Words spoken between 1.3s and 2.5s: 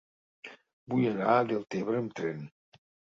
a Deltebre amb tren.